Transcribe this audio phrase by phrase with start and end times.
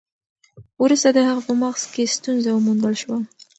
[0.83, 3.17] وروسته د هغه په مغز کې ستونزه وموندل شوه.